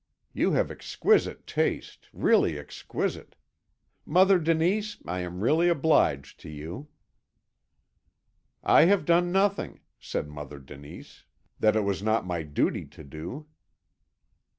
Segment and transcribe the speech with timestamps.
[0.33, 3.35] "You have exquisite taste, really exquisite.
[4.03, 6.87] Mother Denise, I am really obliged to you."
[8.63, 11.23] "I have done nothing," said Mother Denise,
[11.59, 13.45] "that it was not my duty to do."